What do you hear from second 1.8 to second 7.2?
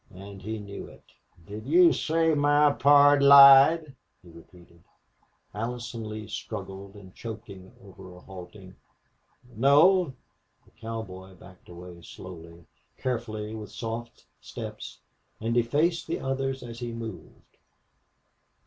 say my pard lied?" he repeated. Allison Lee struggled and